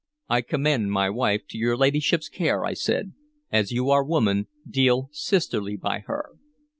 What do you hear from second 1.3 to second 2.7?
to your ladyship's care,"